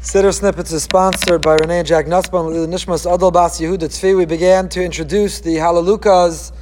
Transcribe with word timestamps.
Siddur 0.00 0.32
Snippets 0.32 0.72
is 0.72 0.82
sponsored 0.82 1.42
by 1.42 1.56
Renee 1.56 1.80
and 1.80 1.86
Jack 1.86 2.06
Nussbaum, 2.06 2.46
Nishmas 2.46 3.04
Adel 3.04 3.30
Bas 3.30 3.60
Yehuda 3.60 3.80
Tzvi. 3.80 4.16
We 4.16 4.24
began 4.24 4.66
to 4.70 4.82
introduce 4.82 5.40
the 5.40 5.56
Halalukas, 5.56 6.52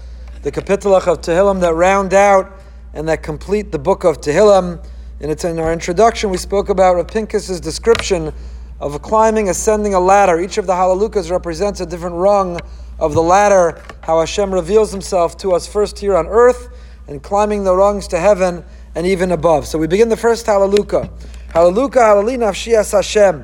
the 0.43 0.51
Kapitelach 0.51 1.07
of 1.07 1.21
Tehillim 1.21 1.61
that 1.61 1.73
round 1.75 2.15
out 2.15 2.51
and 2.95 3.09
that 3.09 3.23
complete 3.23 3.71
the 3.71 3.79
book 3.79 4.03
of 4.03 4.21
Tehillim. 4.21 4.85
And 5.21 5.31
it's 5.31 5.45
in 5.45 5.61
our 5.61 5.73
introduction, 5.73 6.31
we 6.31 6.37
spoke 6.37 6.69
about 6.69 6.97
Rav 6.97 7.07
description 7.07 8.33
of 8.81 9.01
climbing, 9.03 9.49
ascending 9.51 9.95
a 9.95 10.01
ladder. 10.01 10.41
Each 10.41 10.59
of 10.59 10.67
the 10.67 10.73
Halalukas 10.73 11.31
represents 11.31 11.81
a 11.81 11.87
different 11.87 12.17
rung 12.17 12.59
of 12.99 13.15
the 13.15 13.23
ladder, 13.23 13.81
how 14.01 14.19
Hashem 14.19 14.53
reveals 14.53 14.91
himself 14.91 15.37
to 15.37 15.53
us 15.53 15.65
first 15.65 16.01
here 16.01 16.17
on 16.17 16.27
earth 16.27 16.71
and 17.07 17.23
climbing 17.23 17.63
the 17.63 17.77
rungs 17.77 18.09
to 18.09 18.19
heaven 18.19 18.65
and 18.97 19.07
even 19.07 19.31
above. 19.31 19.69
So 19.69 19.79
we 19.79 19.87
begin 19.87 20.09
the 20.09 20.17
first 20.17 20.45
Halaluka. 20.47 21.09
Hallelujah, 21.51 22.01
hallelujah, 22.01 22.39
nafshias 22.39 22.93
Hashem. 22.93 23.43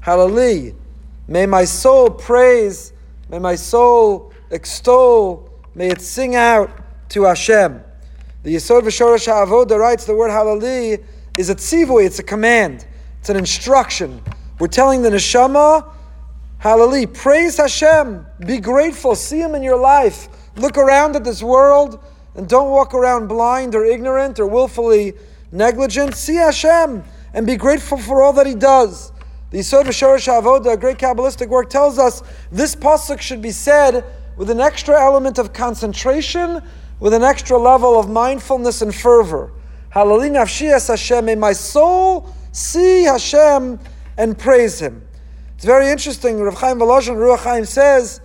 Hallelujah. 0.00 0.74
May 1.28 1.46
my 1.46 1.64
soul 1.64 2.10
praise, 2.10 2.92
may 3.28 3.38
my 3.38 3.54
soul 3.54 4.32
extol, 4.50 5.48
may 5.74 5.88
it 5.88 6.00
sing 6.00 6.34
out 6.34 6.68
to 7.10 7.24
Hashem. 7.24 7.80
The 8.42 8.56
Yisod 8.56 8.82
V'Shorosh 8.82 9.28
HaAvoda 9.28 9.78
writes 9.78 10.04
the 10.04 10.16
word 10.16 10.30
hallelujah 10.30 10.98
is 11.36 11.48
a 11.48 11.54
tzivui, 11.54 12.06
it's 12.06 12.18
a 12.18 12.24
command, 12.24 12.86
it's 13.20 13.28
an 13.28 13.36
instruction. 13.36 14.20
We're 14.58 14.66
telling 14.66 15.02
the 15.02 15.10
neshama, 15.10 15.88
hallelujah, 16.58 17.06
praise 17.06 17.58
Hashem, 17.58 18.26
be 18.46 18.58
grateful, 18.58 19.14
see 19.14 19.38
Him 19.38 19.54
in 19.54 19.62
your 19.62 19.78
life, 19.78 20.28
look 20.56 20.76
around 20.76 21.14
at 21.14 21.22
this 21.22 21.40
world, 21.40 22.02
and 22.34 22.48
don't 22.48 22.70
walk 22.70 22.94
around 22.94 23.28
blind 23.28 23.76
or 23.76 23.84
ignorant 23.84 24.40
or 24.40 24.46
willfully 24.48 25.12
negligent. 25.52 26.16
See 26.16 26.34
Hashem 26.34 27.04
and 27.34 27.46
be 27.46 27.56
grateful 27.56 27.98
for 27.98 28.22
all 28.22 28.32
that 28.34 28.46
he 28.46 28.54
does. 28.54 29.12
The 29.50 29.58
Yisod 29.58 29.84
V'Shorosh 29.84 30.28
Avoda, 30.28 30.74
a 30.74 30.76
great 30.76 30.98
Kabbalistic 30.98 31.48
work, 31.48 31.70
tells 31.70 31.98
us 31.98 32.22
this 32.52 32.74
pasuk 32.74 33.20
should 33.20 33.40
be 33.40 33.50
said 33.50 34.04
with 34.36 34.50
an 34.50 34.60
extra 34.60 35.00
element 35.00 35.38
of 35.38 35.52
concentration, 35.52 36.62
with 37.00 37.14
an 37.14 37.22
extra 37.22 37.56
level 37.56 37.98
of 37.98 38.10
mindfulness 38.10 38.82
and 38.82 38.94
fervor. 38.94 39.52
Halalin 39.94 40.32
Nafshiyas 40.32 40.88
Hashem, 40.88 41.24
may 41.24 41.34
my 41.34 41.52
soul 41.52 42.34
see 42.52 43.04
Hashem 43.04 43.78
and 44.16 44.38
praise 44.38 44.78
Him. 44.78 45.02
It's 45.56 45.64
very 45.64 45.88
interesting. 45.88 46.40
Rav 46.40 46.54
Chaim 46.54 46.78
Volozhin, 46.78 47.16
Ruach 47.16 47.38
Chaim 47.38 47.64
says 47.64 48.20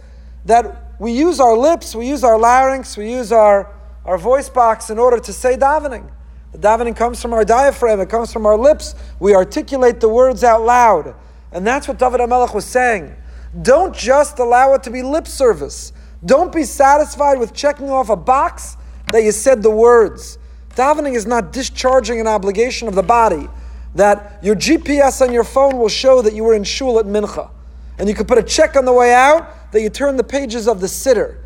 that 0.46 0.94
we 1.00 1.14
use 1.14 1.40
our 1.40 1.58
lips, 1.58 1.96
we 1.96 2.08
use 2.08 2.24
our 2.24 2.38
larynx, 2.38 2.98
we 2.98 3.10
use 3.10 3.32
our, 3.32 3.74
our 4.06 4.18
voice 4.18 4.50
box 4.50 4.90
in 4.90 5.00
order 5.00 5.20
to 5.20 5.34
say 5.34 5.56
davening. 5.56 6.12
The 6.54 6.60
davening 6.60 6.96
comes 6.96 7.22
from 7.22 7.34
our 7.34 7.44
diaphragm, 7.44 8.00
it 8.00 8.10
comes 8.10 8.32
from 8.32 8.46
our 8.46 8.58
lips. 8.58 8.96
We 9.20 9.36
articulate 9.36 10.00
the 10.00 10.10
words 10.10 10.44
out 10.44 10.62
loud. 10.62 11.16
And 11.52 11.66
that's 11.66 11.88
what 11.88 12.00
David 12.00 12.20
HaMelech 12.20 12.54
was 12.54 12.66
saying. 12.66 13.16
Don't 13.62 13.96
just 13.96 14.40
allow 14.40 14.74
it 14.74 14.84
to 14.84 14.92
be 14.92 15.02
lip 15.02 15.28
service. 15.28 15.94
Don't 16.26 16.54
be 16.54 16.64
satisfied 16.64 17.40
with 17.40 17.54
checking 17.54 17.90
off 17.90 18.10
a 18.10 18.16
box 18.16 18.78
that 19.12 19.24
you 19.24 19.32
said 19.32 19.62
the 19.62 19.70
words. 19.70 20.38
Davening 20.76 21.16
is 21.16 21.26
not 21.26 21.52
discharging 21.52 22.20
an 22.20 22.28
obligation 22.28 22.88
of 22.88 22.96
the 22.96 23.04
body. 23.04 23.48
That 23.96 24.40
your 24.44 24.56
GPS 24.56 25.22
on 25.22 25.34
your 25.34 25.44
phone 25.44 25.78
will 25.78 25.90
show 25.90 26.22
that 26.22 26.34
you 26.34 26.44
were 26.44 26.54
in 26.54 26.64
shul 26.64 27.00
at 27.00 27.06
mincha. 27.06 27.50
And 28.00 28.08
you 28.08 28.16
could 28.16 28.28
put 28.28 28.38
a 28.38 28.44
check 28.44 28.76
on 28.76 28.86
the 28.86 28.94
way 28.94 29.14
out 29.14 29.72
that 29.72 29.82
you 29.82 29.90
turn 29.90 30.18
the 30.18 30.24
pages 30.24 30.68
of 30.68 30.82
the 30.82 30.88
siddur. 30.88 31.38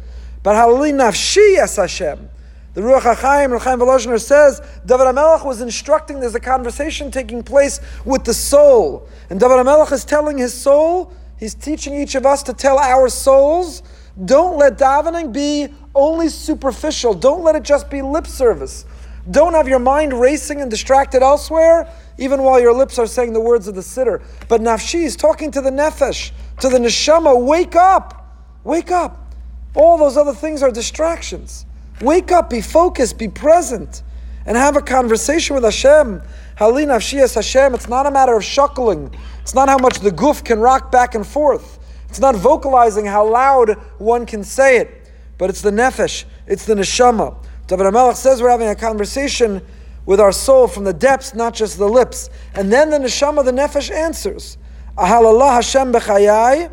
But 0.44 0.56
hallelujah 0.56 0.94
nafshi 0.94 1.58
es 1.58 1.76
Hashem. 1.76 2.30
The 2.78 2.84
Ruach 2.84 3.16
HaChaim, 3.16 3.60
Chaim 3.60 3.80
Volozhiner 3.80 4.22
says, 4.22 4.62
David 4.86 5.08
HaMelech 5.08 5.44
was 5.44 5.62
instructing, 5.62 6.20
there's 6.20 6.36
a 6.36 6.40
conversation 6.40 7.10
taking 7.10 7.42
place 7.42 7.80
with 8.06 8.24
the 8.24 8.36
soul. 8.36 9.10
And 9.32 9.40
David 9.40 9.56
HaMelech 9.56 9.92
is 9.92 10.06
telling 10.06 10.38
his 10.38 10.54
soul, 10.54 11.12
he's 11.40 11.56
teaching 11.56 11.96
each 11.96 12.14
of 12.14 12.28
us 12.28 12.44
to 12.44 12.54
tell 12.54 12.78
our 12.78 13.10
souls, 13.10 13.82
don't 14.26 14.60
let 14.60 14.78
davening 14.78 15.34
be 15.34 15.70
only 15.96 16.30
superficial. 16.30 17.16
Don't 17.16 17.44
let 17.44 17.56
it 17.56 17.64
just 17.64 17.90
be 17.90 18.04
lip 18.04 18.28
service. 18.28 18.86
Don't 19.32 19.56
have 19.56 19.68
your 19.68 19.80
mind 19.80 20.14
racing 20.14 20.62
and 20.62 20.70
distracted 20.70 21.24
elsewhere, 21.24 21.92
even 22.20 22.44
while 22.44 22.60
your 22.60 22.74
lips 22.74 23.00
are 23.00 23.08
saying 23.08 23.34
the 23.34 23.42
words 23.42 23.68
of 23.68 23.74
the 23.74 23.82
siddur. 23.82 24.24
But 24.48 24.62
nafshi 24.62 25.02
is 25.02 25.16
talking 25.16 25.50
to 25.50 25.62
the 25.62 25.72
nefesh, 25.72 26.30
to 26.60 26.70
the 26.70 26.78
neshama, 26.78 27.44
wake 27.44 27.76
up, 27.76 28.38
wake 28.64 28.92
up. 28.92 29.34
All 29.74 29.98
those 29.98 30.16
other 30.16 30.36
things 30.36 30.62
are 30.62 30.70
distractions. 30.70 31.66
Wake 32.02 32.32
up, 32.32 32.50
be 32.50 32.62
focused, 32.62 33.18
be 33.18 33.28
present, 33.28 34.04
and 34.46 34.56
have 34.56 34.76
a 34.76 34.82
conversation 34.82 35.56
with 35.56 35.64
Hashem. 35.64 36.22
Halin 36.58 36.88
Avshiyas 36.88 37.36
Hashem. 37.36 37.74
It's 37.74 37.88
not 37.88 38.06
a 38.06 38.12
matter 38.12 38.36
of 38.36 38.44
shuckling. 38.44 39.14
It's 39.42 39.56
not 39.56 39.68
how 39.68 39.78
much 39.78 40.00
the 40.00 40.12
guf 40.12 40.44
can 40.44 40.60
rock 40.60 40.92
back 40.92 41.16
and 41.16 41.26
forth. 41.26 41.80
It's 42.10 42.20
not 42.20 42.36
vocalizing 42.36 43.06
how 43.06 43.28
loud 43.28 43.72
one 43.98 44.26
can 44.26 44.44
say 44.44 44.78
it, 44.78 45.12
but 45.38 45.50
it's 45.50 45.62
the 45.62 45.72
nefesh, 45.72 46.26
it's 46.46 46.66
the 46.66 46.76
neshama. 46.76 47.36
David 47.68 47.86
HaMelech 47.88 48.16
says 48.16 48.42
we're 48.42 48.50
having 48.50 48.70
a 48.70 48.76
conversation 48.76 49.62
with 50.06 50.22
our 50.22 50.32
soul 50.32 50.68
from 50.68 50.86
the 50.86 50.94
depths, 50.94 51.34
not 51.34 51.54
just 51.54 51.78
the 51.78 51.88
lips. 51.88 52.30
And 52.54 52.72
then 52.72 52.90
the 52.92 52.98
neshama, 52.98 53.44
the 53.44 53.52
nefesh 53.52 53.92
answers. 53.92 54.58
Ahalallah 54.98 55.56
Hashem 55.56 55.92
b'chayai, 55.92 56.72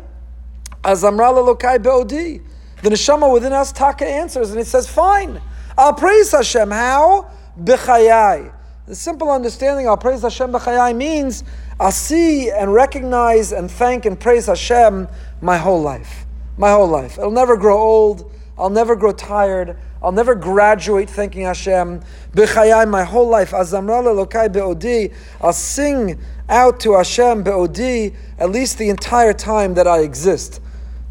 azamra 0.83 1.57
lokai 1.57 1.83
be'odi. 1.83 2.41
The 2.85 2.91
neshama 2.91 3.33
within 3.33 3.51
us, 3.51 3.71
Taka 3.71 4.05
answers, 4.05 4.51
and 4.51 4.59
it 4.59 4.67
says, 4.67 4.87
Fine, 4.87 5.41
I'll 5.75 5.95
praise 5.95 6.29
Hashem. 6.29 6.69
How? 6.69 7.31
B'chayai. 7.59 8.53
The 8.85 8.93
simple 8.93 9.31
understanding, 9.31 9.87
I'll 9.87 9.97
praise 9.97 10.21
Hashem 10.21 10.51
b'chayai 10.51 10.95
means 10.95 11.43
I'll 11.79 11.91
see 11.91 12.51
and 12.51 12.71
recognize 12.71 13.53
and 13.53 13.71
thank 13.71 14.05
and 14.05 14.19
praise 14.19 14.45
Hashem 14.45 15.07
my 15.41 15.57
whole 15.57 15.81
life. 15.81 16.27
My 16.59 16.69
whole 16.69 16.87
life. 16.87 17.17
It'll 17.17 17.31
never 17.31 17.57
grow 17.57 17.75
old. 17.75 18.31
I'll 18.55 18.69
never 18.69 18.95
grow 18.95 19.13
tired. 19.13 19.79
I'll 20.03 20.11
never 20.11 20.35
graduate 20.35 21.09
thanking 21.09 21.45
Hashem. 21.45 22.03
B'chayai, 22.33 22.87
my 22.87 23.03
whole 23.03 23.27
life. 23.27 23.49
Azamra 23.49 24.03
lokai 24.03 24.53
be'odi. 24.53 25.11
I'll 25.41 25.53
sing 25.53 26.21
out 26.49 26.79
to 26.81 26.93
Hashem 26.93 27.41
be'odi 27.41 28.15
at 28.37 28.51
least 28.51 28.77
the 28.77 28.89
entire 28.89 29.33
time 29.33 29.73
that 29.73 29.87
I 29.87 30.01
exist. 30.01 30.61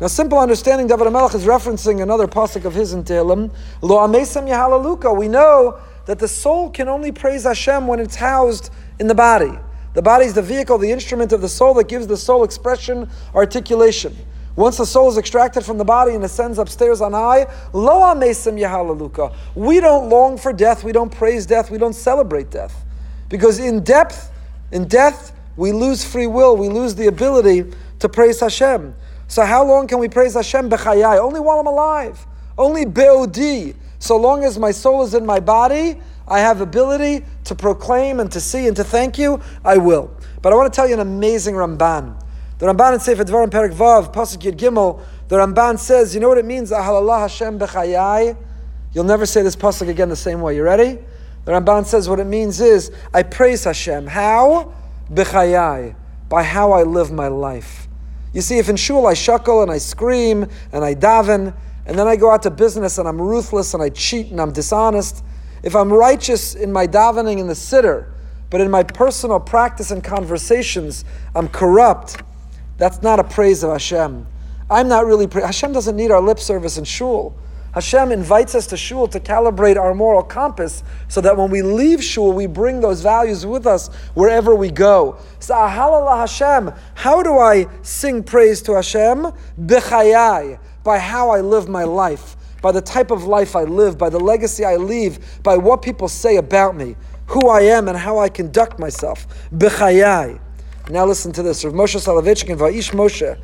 Now, 0.05 0.09
simple 0.09 0.39
understanding, 0.39 0.87
David 0.87 1.07
HaMelech 1.07 1.35
is 1.35 1.47
referencing 1.47 2.03
another 2.03 2.27
pasuk 2.27 2.67
of 2.67 2.75
his 2.75 2.93
in 2.93 3.05
Tehillim. 3.05 3.51
Lo 3.81 3.97
amesam 4.07 4.47
yahalaluka. 4.47 5.17
We 5.17 5.29
know 5.29 5.81
that 6.05 6.19
the 6.19 6.29
soul 6.29 6.69
can 6.69 6.91
only 6.91 7.11
praise 7.11 7.45
Hashem 7.45 7.87
when 7.87 8.01
it's 8.01 8.17
housed 8.17 8.69
in 9.01 9.07
the 9.07 9.15
body. 9.15 9.59
The 9.95 10.03
body 10.03 10.27
is 10.27 10.35
the 10.35 10.43
vehicle, 10.43 10.77
the 10.77 10.91
instrument 10.91 11.33
of 11.33 11.41
the 11.41 11.49
soul 11.49 11.73
that 11.77 11.89
gives 11.89 12.07
the 12.07 12.19
soul 12.19 12.45
expression, 12.45 13.09
articulation. 13.35 14.15
Once 14.57 14.77
the 14.77 14.85
soul 14.85 15.09
is 15.09 15.17
extracted 15.17 15.65
from 15.65 15.79
the 15.79 15.87
body 15.87 16.15
and 16.15 16.23
ascends 16.23 16.59
upstairs 16.59 17.01
on 17.01 17.15
high, 17.15 17.47
lo 17.73 18.03
amesam 18.03 18.61
yahalaluka. 18.61 19.35
We 19.55 19.81
don't 19.81 20.11
long 20.11 20.37
for 20.37 20.53
death. 20.53 20.85
We 20.85 20.93
don't 20.93 21.13
praise 21.13 21.47
death. 21.47 21.71
We 21.71 21.79
don't 21.79 21.95
celebrate 21.95 22.51
death, 22.51 22.85
because 23.31 23.59
in 23.59 23.83
depth, 23.83 24.31
in 24.71 24.87
death, 24.87 25.33
we 25.57 25.73
lose 25.73 26.05
free 26.05 26.27
will. 26.27 26.59
We 26.59 26.69
lose 26.69 26.95
the 26.95 27.07
ability 27.07 27.73
to 28.01 28.09
praise 28.11 28.41
Hashem. 28.41 28.97
So 29.29 29.45
how 29.45 29.65
long 29.65 29.87
can 29.87 29.99
we 29.99 30.09
praise 30.09 30.35
Hashem 30.35 30.71
b'chayai? 30.71 31.19
Only 31.19 31.41
while 31.41 31.61
I'm 31.61 31.67
alive. 31.67 32.27
Only 32.57 32.85
be'odi. 32.85 33.75
So 33.99 34.17
long 34.17 34.45
as 34.45 34.59
my 34.59 34.71
soul 34.71 35.03
is 35.03 35.15
in 35.15 35.25
my 35.25 35.41
body, 35.41 36.01
I 36.29 36.41
have 36.41 36.61
ability 36.61 37.25
to 37.45 37.55
proclaim 37.55 38.21
and 38.21 38.31
to 38.33 38.41
see 38.41 38.67
and 38.67 38.77
to 38.77 38.85
thank 38.85 39.19
you, 39.19 39.41
I 39.65 39.77
will. 39.79 40.11
But 40.43 40.53
I 40.53 40.57
want 40.57 40.73
to 40.73 40.77
tell 40.77 40.87
you 40.87 40.95
an 40.95 41.01
amazing 41.01 41.55
Ramban. 41.55 42.21
The 42.59 42.67
Ramban 42.67 42.95
in 42.95 43.01
Sefer 43.01 43.25
Dvarim 43.25 43.51
Perek 43.51 43.75
Vav, 43.75 44.13
Pasuk 44.13 44.39
Yud 44.39 44.57
Gimel, 44.57 45.01
the 45.29 45.37
Ramban 45.37 45.79
says, 45.79 46.15
you 46.15 46.21
know 46.21 46.29
what 46.29 46.39
it 46.39 46.45
means, 46.45 46.71
Ahalallah 46.71 47.21
Hashem 47.21 47.59
b'chayai? 47.59 48.37
You'll 48.93 49.05
never 49.05 49.27
say 49.27 49.43
this 49.43 49.57
Pasuk 49.57 49.89
again 49.89 50.09
the 50.09 50.17
same 50.17 50.41
way. 50.41 50.55
You 50.55 50.63
ready? 50.63 50.99
The 51.45 51.53
Ramban 51.53 51.85
says 51.85 52.09
what 52.09 52.21
it 52.21 52.27
means 52.27 52.61
is, 52.61 52.91
I 53.13 53.23
praise 53.23 53.65
Hashem. 53.65 54.07
How? 54.07 54.73
B'chayai. 55.13 55.97
By 56.29 56.43
how 56.43 56.73
I 56.73 56.85
live 56.85 57.11
my 57.11 57.29
life. 57.29 57.89
You 58.35 58.43
see, 58.43 58.59
if 58.59 58.69
in 58.69 58.77
shul 58.77 59.07
I 59.07 59.15
shuckle 59.15 59.63
and 59.63 59.71
I 59.71 59.79
scream 59.79 60.47
and 60.73 60.85
I 60.85 60.95
daven, 60.95 61.55
and 61.87 61.99
then 61.99 62.09
I 62.09 62.17
go 62.17 62.31
out 62.31 62.43
to 62.43 62.51
business 62.51 62.99
and 62.99 63.07
I'm 63.07 63.21
ruthless 63.21 63.75
and 63.75 63.83
I 63.83 63.91
cheat 63.91 64.31
and 64.31 64.41
I'm 64.41 64.53
dishonest, 64.53 65.25
if 65.63 65.75
I'm 65.77 65.93
righteous 65.93 66.55
in 66.55 66.73
my 66.73 66.87
davening 66.87 67.39
in 67.39 67.47
the 67.47 67.55
siddur, 67.55 68.11
but 68.51 68.61
in 68.61 68.71
my 68.71 68.83
personal 68.83 69.39
practice 69.39 69.91
and 69.91 70.03
conversations 70.03 71.05
I'm 71.35 71.49
corrupt, 71.49 72.23
that's 72.77 73.03
not 73.03 73.21
a 73.21 73.25
praise 73.25 73.63
of 73.63 73.71
Hashem. 73.71 74.27
I'm 74.69 74.89
not 74.89 75.07
really, 75.07 75.27
pra- 75.27 75.47
Hashem 75.47 75.73
doesn't 75.73 75.97
need 75.97 76.11
our 76.11 76.21
lip 76.21 76.41
service 76.41 76.77
in 76.77 76.85
shul. 76.85 77.37
Hashem 77.75 78.13
invites 78.13 78.55
us 78.55 78.69
to 78.69 78.77
shul 78.77 79.09
to 79.09 79.19
calibrate 79.19 79.77
our 79.77 79.95
moral 79.95 80.23
compass 80.23 80.85
so 81.09 81.21
that 81.21 81.37
when 81.37 81.51
we 81.51 81.61
leave 81.61 82.05
shul, 82.05 82.33
we 82.33 82.47
bring 82.47 82.81
those 82.81 83.01
values 83.01 83.45
with 83.45 83.67
us 83.67 83.89
wherever 84.15 84.55
we 84.55 84.71
go. 84.71 85.19
So, 85.41 85.55
ahalallah 85.55 86.19
Hashem, 86.19 86.73
how 86.95 87.21
do 87.25 87.37
I 87.37 87.67
sing 87.83 88.23
praise 88.23 88.63
to 88.63 88.75
Hashem? 88.75 89.33
B'chayai, 89.61 90.61
by 90.85 90.99
how 90.99 91.31
I 91.31 91.41
live 91.41 91.69
my 91.69 91.83
life, 91.83 92.37
by 92.63 92.71
the 92.71 92.81
type 92.81 93.11
of 93.11 93.25
life 93.25 93.57
I 93.57 93.65
live, 93.65 93.99
by 93.99 94.09
the 94.09 94.21
legacy 94.21 94.65
I 94.65 94.77
leave, 94.77 95.43
by 95.43 95.57
what 95.57 95.83
people 95.83 96.07
say 96.07 96.37
about 96.37 96.77
me, 96.77 96.95
who 97.27 97.49
I 97.49 97.63
am, 97.63 97.89
and 97.89 97.99
how 97.99 98.19
I 98.19 98.29
conduct 98.29 98.79
myself. 98.79 99.27
B'chayai. 99.53 100.41
Now 100.91 101.07
listen 101.07 101.33
to 101.33 101.43
this. 101.43 101.65
Rav 101.65 101.75
Moshe 101.75 101.97
Soloveitchik 101.97 102.57
Va'ish 102.57 102.93
Moshe. 102.93 103.37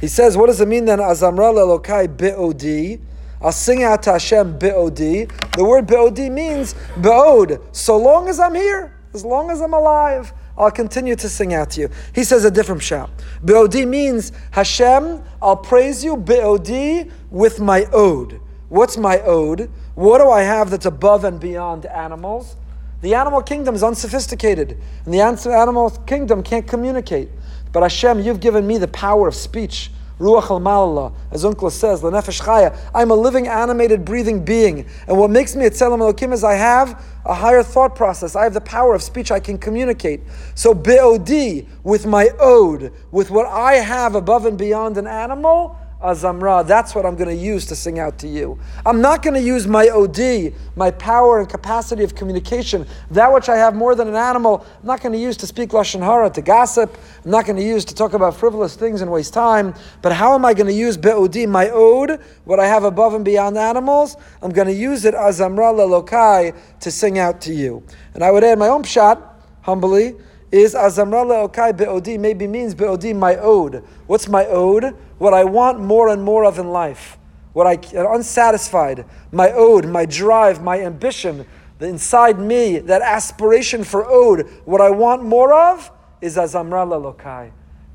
He 0.00 0.08
says, 0.08 0.38
what 0.38 0.46
does 0.46 0.60
it 0.62 0.68
mean 0.68 0.86
then? 0.86 1.00
Azamra 1.00 1.52
lelokai 1.52 2.16
be'odi. 2.16 3.00
I'll 3.40 3.52
sing 3.52 3.82
out 3.82 4.02
to 4.04 4.12
Hashem 4.12 4.58
be'odi. 4.58 5.30
The 5.56 5.64
word 5.64 5.86
be'odi 5.86 6.30
means 6.30 6.74
be'od. 7.00 7.60
So 7.72 7.96
long 7.96 8.28
as 8.28 8.40
I'm 8.40 8.54
here, 8.54 8.96
as 9.12 9.24
long 9.24 9.50
as 9.50 9.60
I'm 9.60 9.74
alive, 9.74 10.32
I'll 10.56 10.70
continue 10.70 11.16
to 11.16 11.28
sing 11.28 11.52
out 11.52 11.70
to 11.70 11.82
you. 11.82 11.90
He 12.14 12.24
says 12.24 12.44
a 12.44 12.50
different 12.50 12.80
pshat. 12.80 13.10
Be'odi 13.44 13.86
means 13.86 14.32
Hashem, 14.52 15.22
I'll 15.42 15.56
praise 15.56 16.04
you 16.04 16.16
be'odi 16.16 17.10
with 17.30 17.60
my 17.60 17.86
ode. 17.92 18.40
What's 18.68 18.96
my 18.96 19.20
ode? 19.20 19.70
What 19.94 20.18
do 20.18 20.30
I 20.30 20.42
have 20.42 20.70
that's 20.70 20.86
above 20.86 21.24
and 21.24 21.38
beyond 21.40 21.86
animals? 21.86 22.56
The 23.02 23.14
animal 23.14 23.42
kingdom 23.42 23.74
is 23.74 23.82
unsophisticated, 23.82 24.80
and 25.04 25.12
the 25.12 25.20
animal 25.20 25.90
kingdom 25.90 26.42
can't 26.42 26.66
communicate. 26.66 27.28
But 27.72 27.82
Hashem, 27.82 28.20
you've 28.20 28.40
given 28.40 28.66
me 28.66 28.78
the 28.78 28.88
power 28.88 29.28
of 29.28 29.34
speech. 29.34 29.90
Ruach 30.18 30.50
al 30.50 30.60
Malala, 30.60 31.12
as 31.32 31.44
Onkelos 31.44 31.72
says, 31.72 32.02
Lanefesh 32.02 32.40
Chaya. 32.40 32.78
I'm 32.94 33.10
a 33.10 33.14
living, 33.14 33.48
animated, 33.48 34.04
breathing 34.04 34.44
being. 34.44 34.86
And 35.08 35.18
what 35.18 35.30
makes 35.30 35.56
me 35.56 35.66
a 35.66 35.70
Tzelem 35.70 35.98
Elokim 35.98 36.32
is 36.32 36.44
I 36.44 36.54
have 36.54 37.04
a 37.24 37.34
higher 37.34 37.62
thought 37.62 37.96
process. 37.96 38.36
I 38.36 38.44
have 38.44 38.54
the 38.54 38.60
power 38.60 38.94
of 38.94 39.02
speech. 39.02 39.32
I 39.32 39.40
can 39.40 39.58
communicate. 39.58 40.20
So 40.54 40.72
Be'odi, 40.72 41.66
with 41.82 42.06
my 42.06 42.30
ode, 42.38 42.92
with 43.10 43.30
what 43.30 43.46
I 43.46 43.74
have 43.74 44.14
above 44.14 44.46
and 44.46 44.56
beyond 44.56 44.98
an 44.98 45.08
animal, 45.08 45.76
Azamra, 46.04 46.66
that's 46.66 46.94
what 46.94 47.06
I'm 47.06 47.16
going 47.16 47.34
to 47.34 47.42
use 47.42 47.64
to 47.66 47.76
sing 47.76 47.98
out 47.98 48.18
to 48.18 48.28
you. 48.28 48.58
I'm 48.84 49.00
not 49.00 49.22
going 49.22 49.32
to 49.34 49.40
use 49.40 49.66
my 49.66 49.88
OD, 49.88 50.52
my 50.76 50.90
power 50.90 51.40
and 51.40 51.48
capacity 51.48 52.04
of 52.04 52.14
communication, 52.14 52.86
that 53.10 53.32
which 53.32 53.48
I 53.48 53.56
have 53.56 53.74
more 53.74 53.94
than 53.94 54.08
an 54.08 54.14
animal, 54.14 54.66
I'm 54.80 54.86
not 54.86 55.00
going 55.00 55.12
to 55.12 55.18
use 55.18 55.36
to 55.38 55.46
speak 55.46 55.70
Lashon 55.70 56.00
Hara, 56.00 56.28
to 56.30 56.42
gossip. 56.42 56.98
I'm 57.24 57.30
not 57.30 57.46
going 57.46 57.56
to 57.56 57.64
use 57.64 57.86
to 57.86 57.94
talk 57.94 58.12
about 58.12 58.36
frivolous 58.36 58.76
things 58.76 59.00
and 59.00 59.10
waste 59.10 59.32
time. 59.32 59.74
But 60.02 60.12
how 60.12 60.34
am 60.34 60.44
I 60.44 60.52
going 60.52 60.66
to 60.66 60.74
use 60.74 60.98
Be'odi, 60.98 61.48
my 61.48 61.70
ode, 61.70 62.20
what 62.44 62.60
I 62.60 62.66
have 62.66 62.84
above 62.84 63.14
and 63.14 63.24
beyond 63.24 63.56
animals? 63.56 64.16
I'm 64.42 64.52
going 64.52 64.68
to 64.68 64.74
use 64.74 65.06
it 65.06 65.14
Azamra 65.14 65.72
Lelokai 65.72 66.54
to 66.80 66.90
sing 66.90 67.18
out 67.18 67.40
to 67.42 67.54
you. 67.54 67.82
And 68.12 68.22
I 68.22 68.30
would 68.30 68.44
add 68.44 68.58
my 68.58 68.68
own 68.68 68.82
pshat, 68.82 69.22
humbly, 69.62 70.16
is 70.54 70.74
Azamra 70.74 71.26
Leokai 71.26 71.76
Be'odi 71.76 72.16
maybe 72.16 72.46
means 72.46 72.76
Be'odi 72.76 73.12
my 73.12 73.34
ode. 73.38 73.82
What's 74.06 74.28
my 74.28 74.46
ode? 74.46 74.96
What 75.24 75.32
I 75.32 75.44
want 75.44 75.80
more 75.80 76.10
and 76.10 76.22
more 76.22 76.44
of 76.44 76.58
in 76.58 76.68
life. 76.68 77.16
What 77.54 77.66
I 77.66 77.78
unsatisfied. 77.94 79.06
My 79.32 79.52
ode, 79.52 79.86
my 79.86 80.04
drive, 80.04 80.62
my 80.62 80.82
ambition, 80.82 81.46
the 81.78 81.88
inside 81.88 82.38
me, 82.38 82.78
that 82.80 83.00
aspiration 83.00 83.84
for 83.84 84.04
ode. 84.04 84.46
What 84.66 84.82
I 84.82 84.90
want 84.90 85.24
more 85.24 85.54
of 85.54 85.90
is 86.20 86.36
Azamra 86.36 86.86
Leokai. 86.86 87.52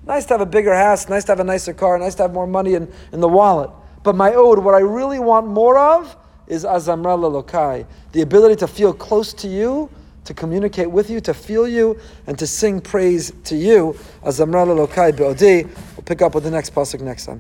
Nice 0.08 0.26
to 0.26 0.34
have 0.34 0.42
a 0.42 0.46
bigger 0.48 0.74
house, 0.74 1.08
nice 1.08 1.24
to 1.26 1.34
have 1.34 1.40
a 1.40 1.44
nicer 1.44 1.72
car, 1.72 2.00
nice 2.00 2.16
to 2.16 2.24
have 2.24 2.34
more 2.34 2.48
money 2.48 2.74
in, 2.74 2.92
in 3.14 3.20
the 3.20 3.30
wallet. 3.30 3.70
But 4.02 4.16
my 4.16 4.34
ode, 4.34 4.58
what 4.58 4.74
I 4.74 4.80
really 4.80 5.20
want 5.20 5.46
more 5.46 5.78
of, 5.78 6.18
is 6.48 6.66
Azamra 6.66 7.16
Lelokai. 7.16 7.86
The 8.12 8.22
ability 8.24 8.56
to 8.56 8.68
feel 8.68 8.92
close 8.92 9.34
to 9.34 9.48
you 9.48 9.92
to 10.30 10.34
communicate 10.36 10.92
with 10.92 11.10
you, 11.10 11.20
to 11.20 11.34
feel 11.34 11.68
you, 11.68 12.00
and 12.28 12.38
to 12.38 12.46
sing 12.46 12.80
praise 12.80 13.34
to 13.46 13.56
you. 13.56 13.98
As 14.24 14.40
Azamra 14.40 14.88
Lokai 14.88 15.16
Be'odi. 15.18 15.66
We'll 15.66 16.04
pick 16.06 16.22
up 16.22 16.36
with 16.36 16.44
the 16.44 16.52
next 16.52 16.76
pasuk 16.76 17.02
next 17.02 17.26
time. 17.26 17.38